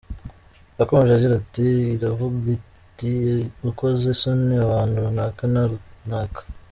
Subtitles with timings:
[0.79, 1.65] Yakomeje agira ati
[1.95, 3.11] “Iravuga iti
[3.63, 6.41] ‘gukoza isoni abantu runaka na runaka.